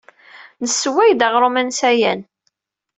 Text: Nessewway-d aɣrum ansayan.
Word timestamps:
Nessewway-d 0.61 1.21
aɣrum 1.27 1.59
ansayan. 1.61 2.21